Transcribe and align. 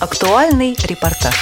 Актуальный 0.00 0.76
репортаж. 0.84 1.34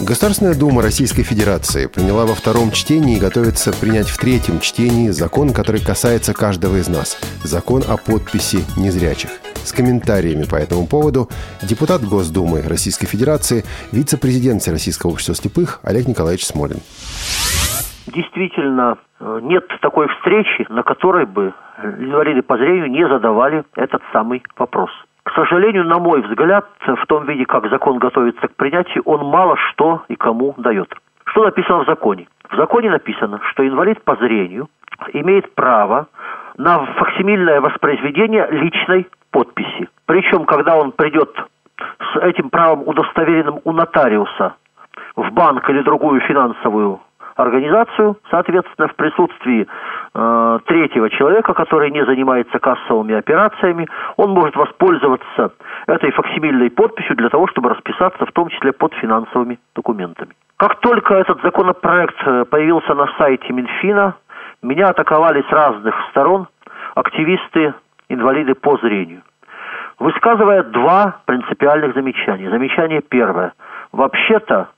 Государственная 0.00 0.56
Дума 0.56 0.82
Российской 0.82 1.22
Федерации 1.22 1.86
приняла 1.86 2.26
во 2.26 2.34
втором 2.34 2.72
чтении 2.72 3.16
и 3.16 3.20
готовится 3.20 3.72
принять 3.72 4.08
в 4.08 4.16
третьем 4.16 4.58
чтении 4.58 5.10
закон, 5.10 5.52
который 5.52 5.80
касается 5.80 6.34
каждого 6.34 6.78
из 6.78 6.88
нас. 6.88 7.16
Закон 7.44 7.84
о 7.86 7.96
подписи 7.96 8.64
незрячих. 8.76 9.30
С 9.64 9.70
комментариями 9.70 10.42
по 10.42 10.56
этому 10.56 10.88
поводу 10.88 11.30
депутат 11.62 12.04
Госдумы 12.04 12.62
Российской 12.62 13.06
Федерации, 13.06 13.64
вице-президент 13.92 14.66
Российского 14.66 15.12
общества 15.12 15.36
слепых 15.36 15.78
Олег 15.84 16.08
Николаевич 16.08 16.44
Смолин. 16.44 16.80
Действительно, 18.12 18.98
э, 19.20 19.38
нет 19.42 19.66
такой 19.80 20.08
встречи, 20.08 20.66
на 20.68 20.82
которой 20.82 21.26
бы 21.26 21.52
инвалиды 21.82 22.42
по 22.42 22.56
зрению 22.56 22.90
не 22.90 23.06
задавали 23.06 23.64
этот 23.76 24.02
самый 24.12 24.42
вопрос. 24.58 24.90
К 25.22 25.32
сожалению, 25.32 25.84
на 25.84 25.98
мой 25.98 26.22
взгляд, 26.22 26.66
в 26.80 27.06
том 27.06 27.24
виде, 27.26 27.44
как 27.44 27.68
закон 27.70 27.98
готовится 27.98 28.48
к 28.48 28.56
принятию, 28.56 29.02
он 29.04 29.26
мало 29.26 29.56
что 29.56 30.02
и 30.08 30.16
кому 30.16 30.54
дает. 30.56 30.92
Что 31.26 31.44
написано 31.44 31.84
в 31.84 31.86
законе? 31.86 32.26
В 32.50 32.56
законе 32.56 32.90
написано, 32.90 33.40
что 33.50 33.66
инвалид 33.66 34.02
по 34.02 34.16
зрению 34.16 34.68
имеет 35.12 35.54
право 35.54 36.08
на 36.56 36.84
факсимильное 36.96 37.60
воспроизведение 37.60 38.48
личной 38.50 39.06
подписи. 39.30 39.88
Причем, 40.06 40.46
когда 40.46 40.76
он 40.76 40.92
придет 40.92 41.30
с 42.12 42.16
этим 42.16 42.50
правом 42.50 42.82
удостоверенным 42.86 43.60
у 43.62 43.72
нотариуса 43.72 44.56
в 45.14 45.30
банк 45.30 45.68
или 45.70 45.82
другую 45.82 46.20
финансовую 46.22 47.00
организацию, 47.42 48.16
соответственно, 48.30 48.88
в 48.88 48.94
присутствии 48.94 49.66
э, 50.14 50.58
третьего 50.66 51.10
человека, 51.10 51.54
который 51.54 51.90
не 51.90 52.04
занимается 52.04 52.58
кассовыми 52.58 53.14
операциями, 53.14 53.88
он 54.16 54.30
может 54.30 54.56
воспользоваться 54.56 55.52
этой 55.86 56.10
факсимильной 56.12 56.70
подписью 56.70 57.16
для 57.16 57.28
того, 57.28 57.46
чтобы 57.48 57.70
расписаться 57.70 58.26
в 58.26 58.32
том 58.32 58.48
числе 58.48 58.72
под 58.72 58.94
финансовыми 58.94 59.58
документами. 59.74 60.34
Как 60.56 60.80
только 60.80 61.14
этот 61.14 61.40
законопроект 61.42 62.16
э, 62.26 62.44
появился 62.44 62.94
на 62.94 63.06
сайте 63.18 63.52
Минфина, 63.52 64.14
меня 64.62 64.88
атаковали 64.88 65.42
с 65.42 65.50
разных 65.50 65.94
сторон 66.10 66.48
активисты, 66.94 67.74
инвалиды 68.08 68.54
по 68.54 68.76
зрению, 68.78 69.22
высказывая 69.98 70.64
два 70.64 71.20
принципиальных 71.26 71.94
замечания. 71.94 72.50
Замечание 72.50 73.00
первое. 73.00 73.52
Вообще-то 73.92 74.68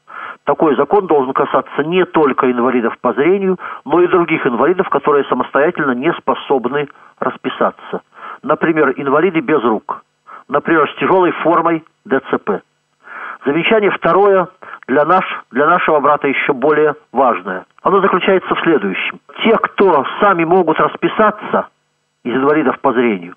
такой 0.45 0.75
закон 0.77 1.07
должен 1.07 1.33
касаться 1.33 1.85
не 1.85 2.05
только 2.05 2.51
инвалидов 2.51 2.97
по 3.01 3.13
зрению, 3.13 3.59
но 3.85 4.01
и 4.01 4.09
других 4.09 4.47
инвалидов, 4.47 4.89
которые 4.89 5.25
самостоятельно 5.25 5.93
не 5.93 6.13
способны 6.15 6.89
расписаться. 7.21 8.03
Например, 8.43 8.93
инвалиды 8.97 9.41
без 9.41 9.63
рук. 9.63 10.03
Например, 10.49 10.91
с 10.91 10.95
тяжелой 10.99 11.31
формой 11.31 11.85
ДЦП. 12.05 12.63
Замечание 13.45 13.91
второе 13.91 14.49
для, 14.87 15.05
наш, 15.05 15.25
для 15.51 15.67
нашего 15.67 16.01
брата 16.01 16.29
еще 16.29 16.53
более 16.53 16.95
важное. 17.13 17.65
Оно 17.83 18.01
заключается 18.01 18.55
в 18.55 18.61
следующем. 18.61 19.21
Те, 19.43 19.57
кто 19.57 20.05
сами 20.21 20.45
могут 20.45 20.79
расписаться 20.79 21.69
из 22.25 22.35
инвалидов 22.35 22.79
по 22.81 22.93
зрению, 22.93 23.35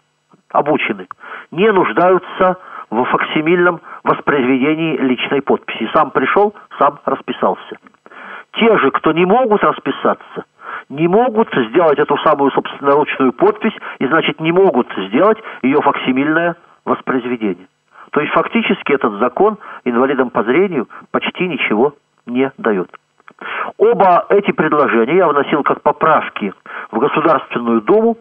обучены, 0.51 1.07
не 1.51 1.71
нуждаются 1.71 2.57
в 2.57 2.74
факсимильном 3.03 3.81
воспроизведении 4.03 4.97
личной 4.97 5.41
подписи. 5.41 5.89
Сам 5.93 6.11
пришел, 6.11 6.55
сам 6.79 6.99
расписался. 7.05 7.77
Те 8.53 8.77
же, 8.77 8.91
кто 8.91 9.11
не 9.11 9.25
могут 9.25 9.63
расписаться, 9.63 10.45
не 10.89 11.07
могут 11.07 11.49
сделать 11.53 11.99
эту 11.99 12.17
самую 12.19 12.51
собственноручную 12.51 13.33
подпись 13.33 13.75
и, 13.99 14.07
значит, 14.07 14.39
не 14.39 14.51
могут 14.51 14.87
сделать 15.09 15.37
ее 15.61 15.81
факсимильное 15.81 16.55
воспроизведение. 16.85 17.67
То 18.11 18.21
есть 18.21 18.31
фактически 18.33 18.93
этот 18.93 19.19
закон 19.19 19.57
инвалидам 19.83 20.29
по 20.29 20.43
зрению 20.43 20.87
почти 21.11 21.47
ничего 21.47 21.95
не 22.25 22.49
дает. 22.57 22.89
Оба 23.77 24.25
эти 24.29 24.51
предложения 24.51 25.17
я 25.17 25.27
вносил 25.27 25.63
как 25.63 25.81
поправки 25.81 26.53
в 26.91 26.99
Государственную 26.99 27.81
Думу. 27.81 28.17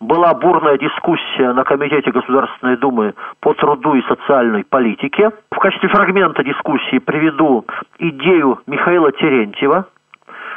Была 0.00 0.32
бурная 0.32 0.78
дискуссия 0.78 1.52
на 1.52 1.64
Комитете 1.64 2.12
Государственной 2.12 2.76
Думы 2.76 3.14
по 3.40 3.52
труду 3.54 3.94
и 3.94 4.02
социальной 4.02 4.64
политике. 4.64 5.30
В 5.50 5.58
качестве 5.58 5.88
фрагмента 5.88 6.44
дискуссии 6.44 6.98
приведу 6.98 7.64
идею 7.98 8.60
Михаила 8.68 9.10
Терентьева, 9.10 9.86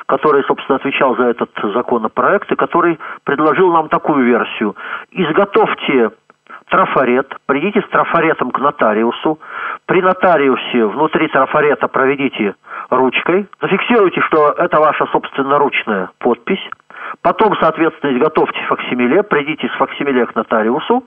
который, 0.05 0.43
собственно, 0.43 0.75
отвечал 0.75 1.15
за 1.15 1.23
этот 1.23 1.49
законопроект 1.73 2.51
и 2.51 2.55
который 2.55 2.99
предложил 3.23 3.71
нам 3.71 3.89
такую 3.89 4.25
версию. 4.25 4.75
Изготовьте 5.09 6.11
трафарет, 6.69 7.35
придите 7.47 7.81
с 7.81 7.89
трафаретом 7.89 8.51
к 8.51 8.59
нотариусу, 8.59 9.39
при 9.87 10.01
нотариусе 10.01 10.85
внутри 10.85 11.27
трафарета 11.29 11.87
проведите 11.87 12.55
ручкой, 12.89 13.47
зафиксируйте, 13.61 14.21
что 14.21 14.51
это 14.51 14.79
ваша 14.79 15.05
собственноручная 15.07 16.09
подпись, 16.19 16.61
потом, 17.21 17.55
соответственно, 17.59 18.17
изготовьте 18.17 18.59
факсимиле, 18.67 19.23
придите 19.23 19.67
с 19.67 19.77
факсимиле 19.77 20.25
к 20.25 20.35
нотариусу 20.35 21.03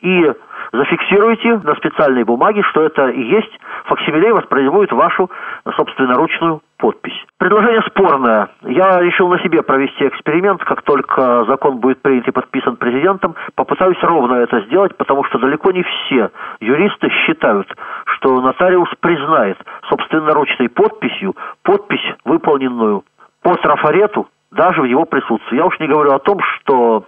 и 0.00 0.32
зафиксируйте 0.72 1.58
на 1.58 1.74
специальной 1.74 2.24
бумаге, 2.24 2.62
что 2.62 2.82
это 2.82 3.08
и 3.08 3.22
есть 3.22 3.58
факсимиле 3.88 4.32
воспроизводит 4.32 4.92
вашу 4.92 5.30
собственноручную 5.76 6.60
подпись. 6.76 7.24
Предложение 7.38 7.82
спорное. 7.82 8.48
Я 8.62 9.00
решил 9.00 9.28
на 9.28 9.38
себе 9.40 9.62
провести 9.62 10.06
эксперимент. 10.06 10.62
Как 10.62 10.82
только 10.82 11.44
закон 11.46 11.78
будет 11.78 12.00
принят 12.02 12.28
и 12.28 12.30
подписан 12.30 12.76
президентом, 12.76 13.34
попытаюсь 13.54 14.00
ровно 14.02 14.34
это 14.34 14.60
сделать, 14.66 14.96
потому 14.96 15.24
что 15.24 15.38
далеко 15.38 15.72
не 15.72 15.82
все 15.82 16.30
юристы 16.60 17.08
считают, 17.26 17.68
что 18.06 18.40
нотариус 18.40 18.90
признает 19.00 19.58
собственноручной 19.88 20.68
подписью 20.68 21.34
подпись, 21.62 22.14
выполненную 22.24 23.04
по 23.42 23.54
трафарету, 23.56 24.28
даже 24.50 24.82
в 24.82 24.84
его 24.84 25.04
присутствии. 25.04 25.56
Я 25.56 25.66
уж 25.66 25.78
не 25.78 25.88
говорю 25.88 26.12
о 26.12 26.18
том, 26.18 26.40
что 26.40 27.04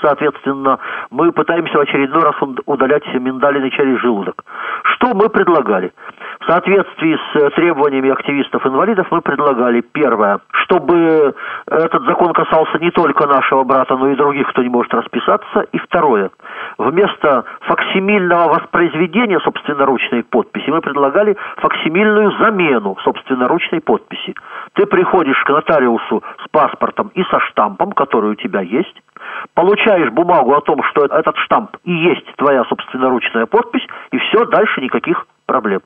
Соответственно, 0.00 0.78
мы 1.10 1.30
пытаемся 1.32 1.78
в 1.78 1.80
очередной 1.80 2.22
раз 2.22 2.34
удалять 2.66 3.04
миндалины 3.14 3.70
через 3.70 4.00
желудок. 4.00 4.44
Что 4.94 5.14
мы 5.14 5.28
предлагали? 5.28 5.92
В 6.40 6.46
соответствии 6.46 7.16
с 7.16 7.36
э, 7.36 7.50
требованиями 7.50 8.10
активистов-инвалидов 8.10 9.06
мы 9.10 9.20
предлагали 9.20 9.82
первое, 9.82 10.40
чтобы 10.64 11.34
этот 11.70 12.02
закон 12.04 12.32
касался 12.32 12.78
не 12.78 12.90
только 12.90 13.26
нашего 13.26 13.62
брата, 13.64 13.96
но 13.96 14.08
и 14.08 14.16
других, 14.16 14.48
кто 14.48 14.62
не 14.62 14.68
может 14.68 14.92
расписаться. 14.92 15.60
И 15.72 15.78
второе, 15.78 16.30
вместо 16.78 17.44
факсимильного 17.60 18.54
воспроизведения 18.54 19.38
собственноручной 19.40 20.24
подписи 20.24 20.70
мы 20.70 20.80
предлагали 20.80 21.36
факсимильную 21.56 22.32
замену 22.38 22.96
собственноручной 23.04 23.80
подписи. 23.80 24.34
Ты 24.74 24.86
приходишь 24.86 25.42
к 25.44 25.50
нотариусу 25.50 26.22
с 26.44 26.48
паспортом 26.50 27.10
и 27.14 27.22
со 27.24 27.40
штампом, 27.40 27.92
который 27.92 28.30
у 28.30 28.34
тебя 28.34 28.60
есть, 28.60 29.02
получаешь 29.54 30.10
бумагу 30.10 30.54
о 30.54 30.60
том, 30.60 30.82
что 30.84 31.04
этот 31.04 31.36
штамп 31.38 31.76
и 31.84 31.92
есть 31.92 32.26
твоя 32.36 32.64
собственноручная 32.64 33.46
подпись, 33.46 33.86
и 34.10 34.18
все, 34.18 34.44
дальше 34.46 34.80
никаких 34.80 35.26
проблем. 35.46 35.80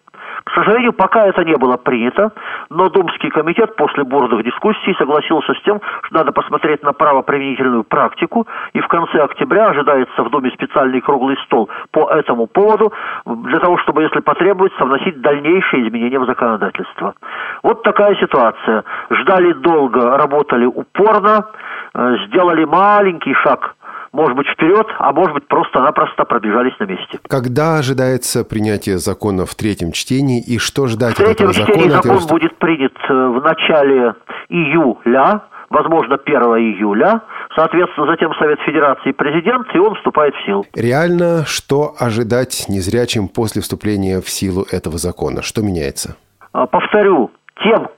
Сожалению, 0.59 0.93
пока 0.93 1.25
это 1.27 1.45
не 1.45 1.57
было 1.57 1.77
принято, 1.77 2.33
но 2.69 2.89
Думский 2.89 3.31
комитет 3.31 3.77
после 3.77 4.03
бурных 4.03 4.43
дискуссий 4.45 4.93
согласился 4.99 5.55
с 5.55 5.63
тем, 5.63 5.81
что 6.03 6.17
надо 6.17 6.33
посмотреть 6.33 6.83
на 6.83 6.93
правоприменительную 6.93 7.85
практику, 7.85 8.45
и 8.73 8.81
в 8.81 8.89
конце 8.89 9.23
октября 9.23 9.69
ожидается 9.69 10.21
в 10.21 10.31
Думе 10.31 10.51
специальный 10.51 11.01
круглый 11.01 11.37
стол 11.45 11.71
по 11.93 12.11
этому 12.11 12.49
поводу, 12.49 12.93
для 13.25 13.61
того, 13.61 13.79
чтобы, 13.79 14.03
если 14.03 14.19
потребуется, 14.19 14.85
вносить 14.85 15.21
дальнейшие 15.21 15.87
изменения 15.87 16.19
в 16.19 16.27
законодательство. 16.27 17.15
Вот 17.63 17.85
такая 17.85 18.17
ситуация. 18.17 18.83
Ждали 19.11 19.53
долго, 19.53 20.19
работали 20.19 20.67
упорно, 20.67 21.47
э, 21.95 22.17
сделали 22.27 22.65
маленький 22.65 23.35
шаг 23.35 23.77
может 24.13 24.37
быть, 24.37 24.47
вперед, 24.49 24.87
а 24.99 25.13
может 25.13 25.35
быть, 25.35 25.47
просто-напросто 25.49 26.25
пробежались 26.25 26.79
на 26.79 26.85
месте. 26.85 27.19
Когда 27.29 27.79
ожидается 27.79 28.45
принятие 28.45 28.99
закона 28.99 29.47
в 29.47 29.55
третьем 29.55 29.93
чтении 29.93 30.43
и 30.43 30.59
что 30.59 30.87
ждать 30.87 31.15
в 31.15 31.17
третьем 31.17 31.51
от 31.51 31.57
этого 31.57 31.69
чтении 31.69 31.89
закона? 31.89 32.19
закон 32.19 32.29
будет 32.29 32.59
принят 32.59 32.97
э, 33.09 33.13
в 33.13 33.41
начале 33.43 34.15
июля, 34.49 35.43
возможно, 35.71 36.19
1 36.25 36.41
июля. 36.43 37.23
Соответственно, 37.55 38.07
затем 38.07 38.33
Совет 38.35 38.59
Федерации 38.61 39.13
президент, 39.13 39.67
и 39.75 39.79
он 39.79 39.95
вступает 39.97 40.35
в 40.35 40.47
силу. 40.47 40.65
Реально, 40.75 41.45
что 41.47 41.95
ожидать 41.99 42.67
незрячим 42.69 43.29
после 43.29 43.63
вступления 43.63 44.21
в 44.21 44.29
силу 44.29 44.65
этого 44.71 44.99
закона? 44.99 45.43
Что 45.43 45.63
меняется? 45.63 46.17
А, 46.53 46.67
повторю, 46.67 47.31
тем, 47.63 47.89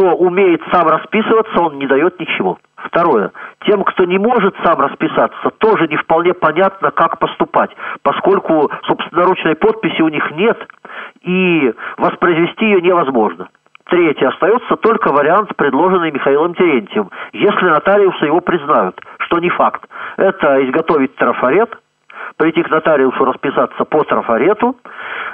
кто 0.00 0.14
умеет 0.14 0.62
сам 0.72 0.88
расписываться, 0.88 1.60
он 1.60 1.78
не 1.78 1.86
дает 1.86 2.18
ничего. 2.18 2.58
Второе. 2.76 3.32
Тем, 3.66 3.84
кто 3.84 4.06
не 4.06 4.16
может 4.16 4.56
сам 4.64 4.80
расписаться, 4.80 5.50
тоже 5.58 5.88
не 5.88 5.96
вполне 5.96 6.32
понятно, 6.32 6.90
как 6.90 7.18
поступать, 7.18 7.70
поскольку 8.02 8.70
собственноручной 8.86 9.56
подписи 9.56 10.00
у 10.00 10.08
них 10.08 10.30
нет, 10.30 10.58
и 11.20 11.74
воспроизвести 11.98 12.64
ее 12.64 12.80
невозможно. 12.80 13.48
Третье. 13.90 14.28
Остается 14.28 14.76
только 14.76 15.12
вариант, 15.12 15.54
предложенный 15.56 16.12
Михаилом 16.12 16.54
Терентьевым. 16.54 17.10
Если 17.34 17.66
нотариусы 17.66 18.24
его 18.24 18.40
признают, 18.40 18.98
что 19.18 19.38
не 19.38 19.50
факт, 19.50 19.82
это 20.16 20.64
изготовить 20.64 21.14
трафарет, 21.16 21.76
прийти 22.40 22.62
к 22.62 22.70
нотариусу 22.70 23.22
расписаться 23.26 23.84
по 23.84 24.02
трафарету, 24.02 24.74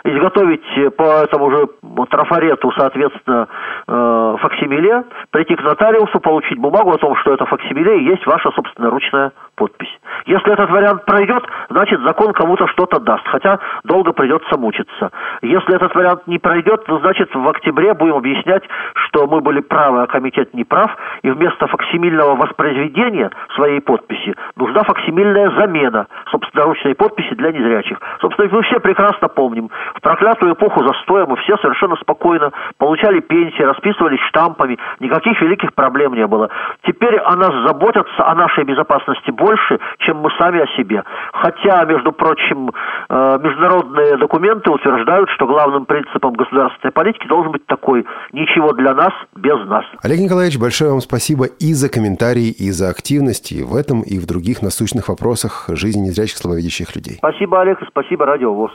изготовить 0.03 0.97
по 0.97 1.23
этому 1.23 1.53
же 1.53 1.69
трафарету, 2.11 2.73
соответственно, 2.77 3.47
э, 3.87 4.37
факсимиле, 4.41 5.05
прийти 5.31 5.55
к 5.55 5.63
нотариусу, 5.63 6.19
получить 6.19 6.59
бумагу 6.59 6.91
о 6.91 6.99
том, 6.99 7.15
что 7.17 7.33
это 7.33 7.47
факсимиле 7.47 8.01
и 8.01 8.05
есть 8.07 8.27
ваша 8.27 8.51
собственноручная 8.51 9.31
подпись. 9.55 9.97
Если 10.27 10.53
этот 10.53 10.69
вариант 10.69 11.05
пройдет, 11.05 11.45
значит 11.71 12.01
закон 12.01 12.33
кому-то 12.33 12.67
что-то 12.67 12.99
даст, 12.99 13.27
хотя 13.29 13.61
долго 13.85 14.13
придется 14.13 14.59
мучиться. 14.59 15.11
Если 15.43 15.77
этот 15.77 15.95
вариант 15.95 16.27
не 16.27 16.39
пройдет, 16.39 16.85
то 16.87 16.99
значит 16.99 17.33
в 17.33 17.49
октябре 17.49 17.95
будем 17.95 18.17
объяснять, 18.17 18.65
что 18.95 19.29
мы 19.29 19.41
были 19.41 19.61
правы, 19.61 20.03
а 20.03 20.07
комитет 20.07 20.53
не 20.55 20.65
прав, 20.65 20.91
и 21.23 21.31
вместо 21.31 21.69
факсимильного 21.69 22.35
воспроизведения 22.35 23.31
своей 23.55 23.81
подписи 23.81 24.35
нужна 24.57 24.83
факсимильная 24.83 25.51
замена 25.53 26.09
собственноручной 26.57 26.95
подписи 26.95 27.35
для 27.35 27.53
незрячих. 27.53 27.99
Собственно, 28.21 28.49
мы 28.51 28.63
все 28.63 28.81
прекрасно 28.81 29.29
помним, 29.29 29.71
в 29.95 30.01
проклятую 30.01 30.55
эпоху 30.55 30.85
застоя 30.87 31.27
мы 31.27 31.37
все 31.37 31.57
совершенно 31.59 31.97
спокойно 31.97 32.51
получали 32.79 33.21
пенсии, 33.21 33.63
расписывались 33.63 34.21
штампами, 34.29 34.79
никаких 35.01 35.41
великих 35.41 35.75
проблем 35.75 36.15
не 36.15 36.27
было. 36.27 36.49
Теперь 36.85 37.17
о 37.19 37.37
нас 37.37 37.53
заботятся, 37.67 38.27
о 38.27 38.35
нашей 38.35 38.65
безопасности 38.65 39.31
больше, 39.31 39.79
чем 39.99 40.19
мы 40.19 40.31
сами 40.39 40.61
о 40.61 40.67
себе. 40.77 41.03
Хотя, 41.33 41.85
между 41.85 42.13
прочим, 42.13 42.71
э, 43.09 43.39
международные 43.43 44.17
документы 44.17 44.71
утверждают, 44.71 45.29
что 45.31 45.47
главным 45.47 45.85
принципом 45.85 46.33
государственной 46.33 46.93
политики 46.93 47.27
должен 47.27 47.53
быть 47.53 47.67
такой– 47.67 48.07
ничего 48.33 48.73
для 48.73 48.95
нас 48.95 49.13
без 49.35 49.59
нас. 49.67 49.85
Олег 50.03 50.21
Николаевич, 50.21 50.59
большое 50.59 50.91
вам 50.91 51.01
спасибо 51.01 51.47
и 51.47 51.73
за 51.75 51.89
комментарии, 51.89 52.49
и 52.49 52.71
за 52.71 52.89
активность 52.89 53.53
и 53.53 53.63
в 53.63 53.75
этом, 53.75 54.03
и 54.03 54.19
в 54.19 54.27
других 54.27 54.63
насущных 54.63 55.09
вопросах 55.09 55.67
жизни 55.69 56.07
незрячих 56.07 56.39
слабовидящих 56.47 56.95
людей. 56.95 57.17
Спасибо, 57.19 57.61
Олег, 57.61 57.79
спасибо, 57.89 58.25
Радио 58.27 58.55
ВОЗ. 58.55 58.71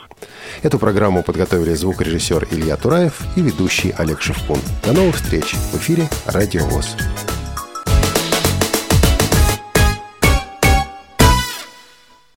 Эту 0.64 0.78
программу 0.78 1.24
подготовили 1.24 1.74
звукорежиссер 1.74 2.48
Илья 2.52 2.76
Тураев 2.76 3.22
и 3.36 3.42
ведущий 3.42 3.94
Олег 3.98 4.22
Шевкун. 4.22 4.60
До 4.86 4.94
новых 4.94 5.16
встреч 5.16 5.54
в 5.54 5.78
эфире 5.78 6.04
Радио 6.26 6.64
ВОЗ. 6.66 7.31